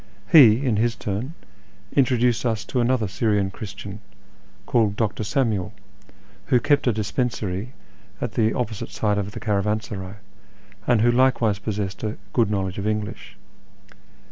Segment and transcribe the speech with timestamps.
[0.31, 1.35] He, in his turn,
[1.95, 3.99] introduced us to another Syrian Christian,
[4.65, 5.23] called Dr.
[5.23, 5.73] Samuel,
[6.47, 7.73] who kept a dispensary
[8.19, 10.15] at the opposite side of the caravansaray,
[10.87, 13.37] and who likewise possessed a good knowledge of English.